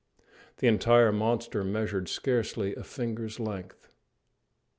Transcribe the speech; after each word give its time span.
The 0.57 0.65
entire 0.67 1.11
monster 1.11 1.63
measured 1.63 2.09
scarcely 2.09 2.73
a 2.73 2.83
finger's 2.83 3.39
length. 3.39 3.87